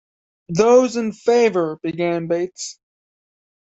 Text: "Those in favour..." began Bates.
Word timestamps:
"Those 0.49 0.95
in 0.95 1.11
favour..." 1.11 1.77
began 1.83 2.25
Bates. 2.25 2.79